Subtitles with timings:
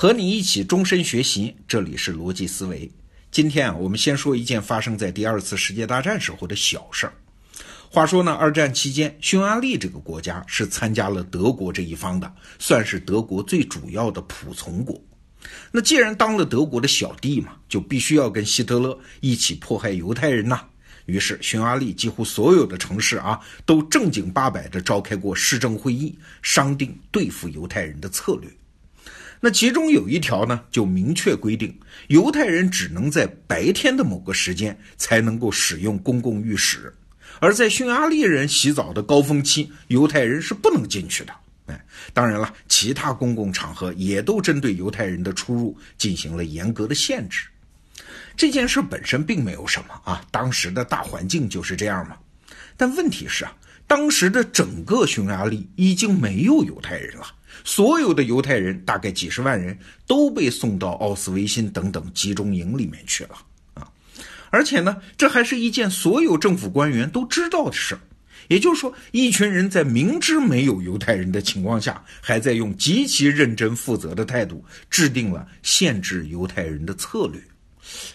[0.00, 2.88] 和你一起终身学习，这里是逻辑思维。
[3.32, 7.12] 今天啊，我们先说一件发生在第二次世界大战时候的小事儿。
[7.90, 15.02] 话说呢，二战期间，匈牙利这个国家是参加了德国这一方的，算是德国最主要的仆从国。
[15.72, 20.64] 那既然当了德国的小弟嘛，就必须要跟希特勒一起迫害犹太人呐。
[21.06, 28.48] 于是，匈牙利几乎所有的城市啊，都正经八百的召开过市政会议，商定对付犹太人的策略。
[29.40, 31.78] 那其中有一条呢，就明确规定，
[32.08, 36.92] 犹太人只能在白天的某个时间才能够使用公共浴室，
[37.40, 41.32] 而在匈牙利人洗澡的高峰期，犹太人是不能进去的。
[41.66, 47.46] 哎，当然了，其他公共场合也都针对犹太人的出入进行了严格的限制。
[48.36, 52.16] 这件事本身并没有什么啊，当时的大环境就是这样嘛。
[52.76, 53.52] 但问题是啊，
[53.86, 57.26] 当时的整个匈牙利已经没有犹太人了。
[57.64, 63.30] 所有的犹太人，大概几十万人，都被送到奥斯维辛等等集中营里面去了
[63.74, 63.88] 啊！
[64.50, 68.00] 而且呢，这还是一件所有政府官员都知道的事儿。
[68.48, 77.42] 也就是说，一群人在明知没有犹太人的情况下，还在用极其认真负责的态度制定了限制犹太人的策略。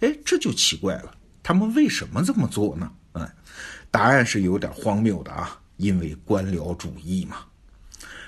[0.00, 2.90] 哎，这就奇怪了，他们为什么这么做呢？
[3.12, 3.28] 嗯，
[3.90, 7.44] 答案是有点荒谬的啊，因为官僚主义嘛。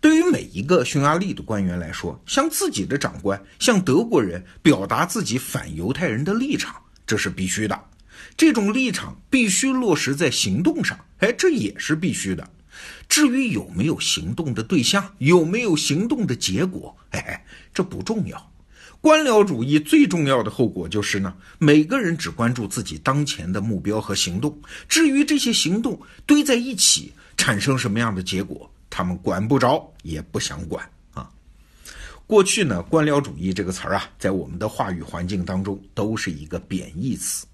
[0.00, 6.74] 对于每一个匈牙利的官员来说，向自己的长官、向德国人表达自己反犹太人的立场，
[7.06, 7.78] 这是必须的。
[8.36, 12.48] 这种立场必须落实在行动上，哎，这也是必须的。
[13.08, 18.52] 至于有没有行动的对象，有没有行动的结果，哎，这不重要。
[19.02, 28.70] 官僚主义最重要的后果就是呢，每个人只关注自己当前的目标和行动，至于这些行动堆在一起产生什么样的结果。
[28.90, 31.30] 他们管不着，也不想管啊。
[32.26, 37.46] 过去呢，官僚主义这个词儿啊，在我们的话语环境当中都是一个贬义词。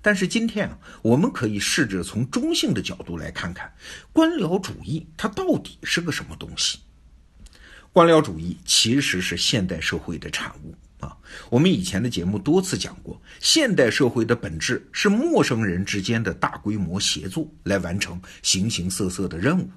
[0.00, 3.72] 但是今天啊，我们可以试着从中性的角度来看看，
[4.12, 6.78] 官僚主义它到底是个什么东西。
[7.90, 11.16] 官僚主义其实是现代社会的产物啊。
[11.48, 19.70] 我们以前的节目多次讲过，现代社会的本质是陌生人之间的大规模协作来完成形形色色的任务。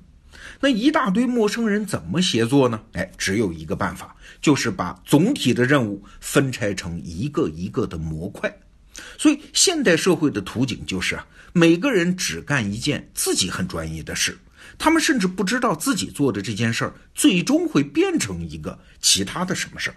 [0.59, 2.81] 那一大堆陌生人怎么协作呢？
[2.93, 8.51] 哎，只有一个办法，就是把总体的任务分拆成一个一个的模块。
[9.17, 14.35] 所以，现代社会的图景就是啊，每个人只干一件自己很专业的事，
[14.79, 19.95] 他们甚至不知道自己做的这件事儿最终会变成一个其他的什么事儿。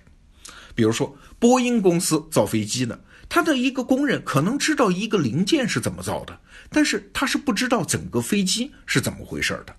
[0.75, 2.99] 比如说，波音公司造飞机呢，
[3.29, 9.75] 他的一个工人可能知道一个零件是怎么造的，但是他是不知道整个飞机是怎么回事的。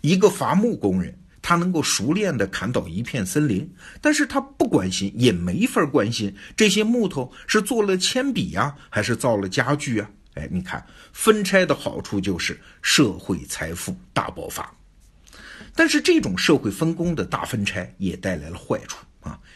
[0.00, 10.10] 一个伐木工人，他能够熟练地砍倒一片森林，但是他不关心，也没法关心这些木头是做了铅笔呀，还是造了家具啊？
[10.34, 14.72] 哎，你看分拆的好处就是社会财富大爆发，
[15.74, 18.98] 但是这种社会分工的大分拆也带来了坏处，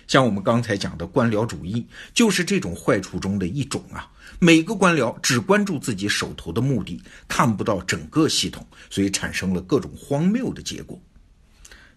[0.06, 4.10] 像我们刚才讲的官僚主义，就是这种坏处中的一种啊。
[4.38, 11.00] 每个官僚只关注自己手头的目的，看不到整个系统，所以产生了各种荒谬的结果。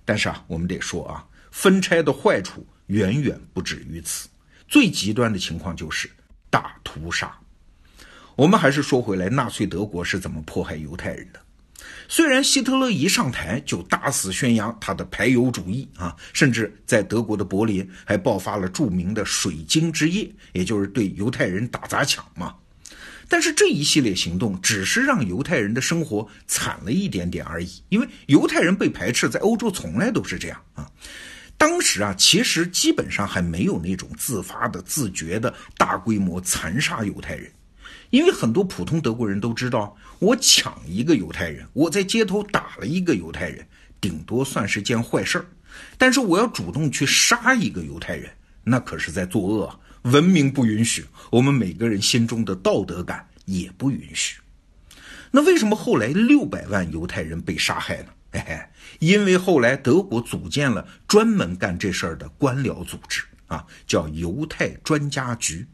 [0.03, 4.29] 但是啊，我们得说啊，分拆的坏处远远不止于此。
[4.67, 6.09] 最极端的情况就是
[6.49, 7.35] 大屠杀。
[8.35, 11.39] 我们还是说回来，纳粹德国是怎么迫害犹太人的？
[12.08, 22.56] 虽然希特勒一上台就大肆宣扬他的排犹主义啊，甚至在德国的柏林还爆发了著名的水晶之夜，也就是对犹太人打砸抢嘛。
[23.28, 30.88] 但是这一系列行动只是让犹太人的生活惨了一点点而已，因为犹太人被排斥在欧洲从来都是这样啊。
[31.57, 37.52] 当时啊，其实基本上还没有那种自发的、自觉的大规模残杀犹太人。
[38.09, 43.68] 因为很多普通德国人都知道，我抢一个犹太人，我在街头打了一个犹太人，
[44.00, 45.45] 顶多算是件坏事儿。
[45.98, 48.31] 但是我要主动去杀一个犹太人，
[48.63, 54.39] 那可是在作恶，文明不允许，我们每个人心中的道德感也不允许。
[55.31, 58.07] 那为什么后来六百万犹太人被杀害呢？
[58.31, 58.59] 嘿嘿，
[59.00, 65.68] 因为后来德国组建了专门干这事儿的官僚组织啊，叫犹太专家局。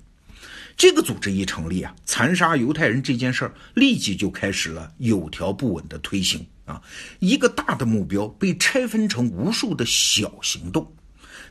[0.81, 6.81] 这个组织一成立啊，残杀犹太人这件事儿立即就开始了有条不紊的推行啊。
[7.19, 10.91] 一个大的目标被拆分成无数的小行动，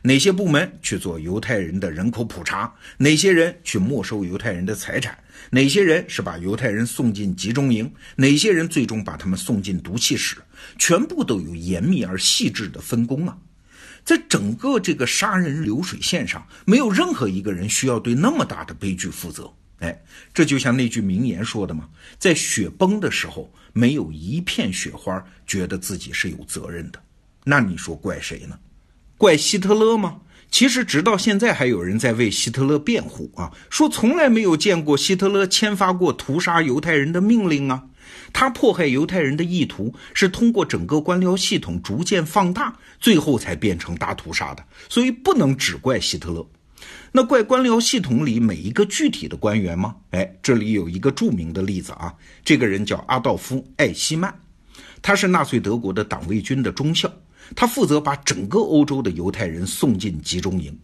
[0.01, 5.17] 哪些部门去做犹太人的人口普查，哪些人去没收犹太人的财产，
[5.49, 10.35] 哪些人是把犹太人送进集中营，哪些人最终把他们送进毒气室，
[10.77, 13.37] 全部都有严密而细致的分工啊。
[14.03, 19.51] 在整个这个杀人流水线上，没有任何一个人需要对那么大的悲剧负责。
[19.79, 19.99] 哎，
[20.33, 21.89] 这就像那句名言说的嘛，
[22.19, 27.01] 在雪崩的时候，没有一片雪花觉得自己是有责任的。
[27.43, 28.57] 那你说怪谁呢？
[29.17, 30.17] 怪希特勒吗？
[30.51, 37.85] 其实直到现在还有人在为希特勒辩护啊，说从来没有见过希特勒签发过屠杀犹太人的命令啊。
[38.33, 44.63] 他迫害犹太人的意图是通过整个官僚系统逐渐放大，最后才变成大屠杀的。
[44.89, 46.45] 所以不能只怪希特勒。
[47.11, 49.95] 那怪官僚系统里每一个具体的官员吗？
[50.11, 52.13] 哎，这里有一个著名的例子啊，
[52.43, 54.33] 这个人叫阿道夫·艾希曼，
[55.01, 57.11] 他是纳粹德国的党卫军的中校，
[57.55, 60.75] 他负责把整个欧洲的犹太人送进集中营。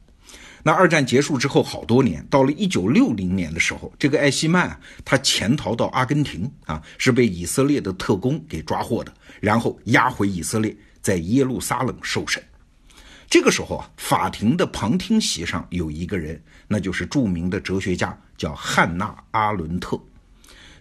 [0.68, 12.44] 那二战结束之后好多年，到了一九六零年的时候，这个艾希曼他潜逃到阿根廷啊，是被以色列的特工给抓获的，然后押回以色列，在耶路撒冷受审。
[13.30, 16.38] 这个时候啊，法庭的旁听席上有一个人，
[16.68, 19.98] 那就是著名的哲学家，叫汉娜·阿伦特。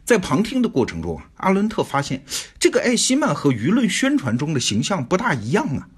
[0.05, 2.21] 在旁听的过程中啊，阿伦特发现
[2.59, 5.89] 这个艾希曼和舆论宣传中的形象不大一样啊。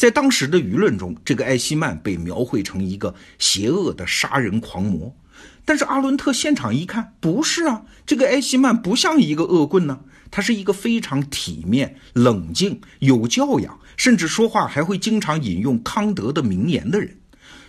[0.00, 5.14] 在当时的舆论中，这个艾希曼被描绘成一个邪恶的杀人狂魔。
[5.62, 10.00] 但是阿伦特现场一看，不是啊，这个艾希曼不像一个恶棍呢，
[10.30, 13.78] 他是一个非常体面、冷静、有教养。
[13.98, 17.18] 甚至说话还会经常引用康德的名言的人，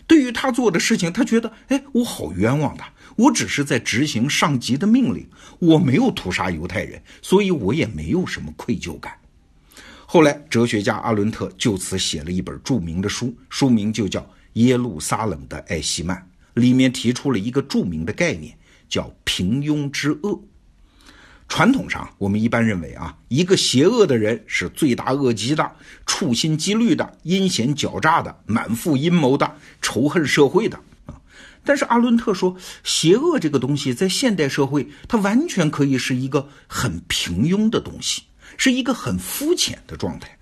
[0.08, 2.84] 对于他做的事情，他觉得，哎，我好冤枉的，
[3.18, 5.28] 我只是在执行上级的命令，
[5.60, 9.12] 我没有屠杀犹太人，所以我也没有什么愧疚感。
[10.14, 14.20] 后来，哲学家阿伦特就此写了一本著名的书，书名就叫
[14.56, 16.18] 《耶路撒冷的艾希曼》，
[16.62, 18.54] 里面提出了一个著名的概念，
[18.90, 20.44] 叫平庸之恶。
[21.48, 25.72] 传统上，我们一般认为啊，一个邪恶的人是罪大恶极的、
[26.06, 31.16] 处心积虑的、阴险狡诈的、满腹阴谋的、仇恨社会的啊。
[31.64, 38.24] 但是阿伦特说，邪恶这个东西在现代社会，它完全可以是一个很平庸的东西，
[38.58, 40.38] 是一个很肤浅的状态。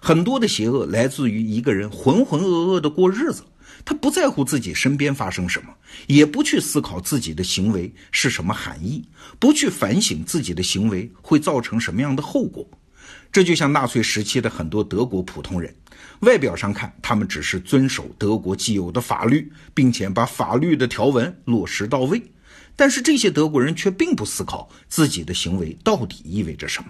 [0.00, 3.44] 很多的邪恶来自于一个人浑浑噩噩的过日子。
[3.84, 5.72] 他不在乎自己身边发生什么，
[6.08, 9.04] 也不去思考自己的行为是什么含义，
[9.38, 12.68] 不去反省自己的行为会造成什么样的后果。
[13.30, 15.72] 这就像纳粹时期的很多德国普通人，
[16.20, 22.20] 外表上看他们只是遵守德国既有的法律，并且把法律的条文落实到位，
[22.74, 26.88] 但是这些德国人却并不思考自己的行为到底意味着什么。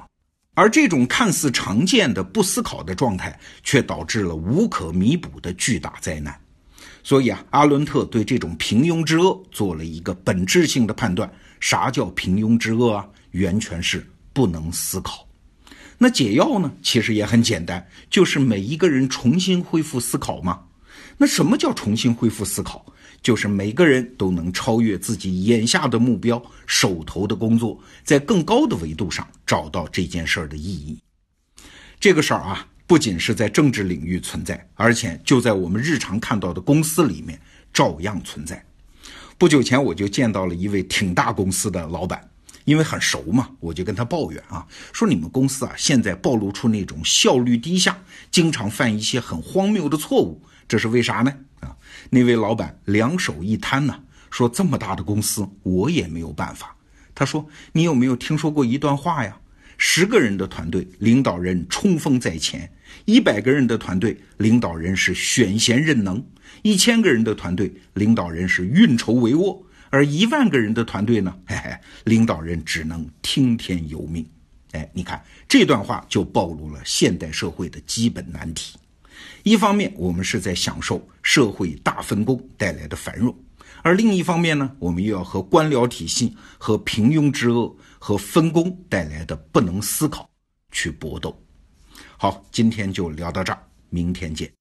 [0.57, 6.35] 而这种看似常见的不思考的状态，却导致了无可弥补的巨大灾难。
[7.03, 11.31] 所以啊，阿伦特对这种平庸之恶做了一个本质性的判断。
[11.61, 13.07] 啥叫平庸之恶啊？
[13.35, 15.29] 完全是不能思考。
[15.99, 16.73] 那解药呢？
[16.83, 20.63] 其实也很简单，就是每一个人重新恢复思考嘛。
[21.17, 22.85] 那什么叫重新恢复思考？
[23.23, 30.99] 就是每个人都能超越自己眼下的目标、手头的工作，在更高的维度上找到这件事儿的意义。
[31.99, 32.67] 这个事儿啊。
[32.89, 37.37] 不仅是在政治领域存在，而且就在我们日常看到的公司里面
[37.73, 38.65] 照样存在。
[39.37, 42.31] 不久前我就见到了一位挺大公司的老板，
[42.67, 47.97] 因为很熟嘛，我就跟他抱怨啊，说你们公司啊现在暴露出那种效率低下，
[48.31, 51.33] 经常犯一些很荒谬的错误，这是为啥呢？
[51.61, 51.75] 啊，
[52.11, 56.77] 那位老板两手一摊呢，说这么大的公司我也没有办法。
[57.15, 59.39] 他说你有没有听说过一段话呀？
[59.79, 62.67] 十个人的团队，领导人冲锋在前；
[63.05, 66.19] 一百个人的团队，领导人是选贤任能；
[66.63, 71.37] 一千个人的团队，领导人是运筹帷幄；而一万个人的团队呢？
[71.47, 74.27] 嘿嘿，领导人只能听天由命。
[74.73, 78.79] 哎，你看这段话就暴露了现代社会的基本难题。
[79.43, 83.33] 一方面，我们是在享受社会大分工带来的繁荣；
[83.83, 87.77] 而另一方面呢，我们又要和官僚体系和平庸之恶。
[87.99, 90.31] 和分工带来的不能思考
[90.71, 91.37] 去搏斗。
[92.17, 94.53] 好，今天就聊到这儿，明天见。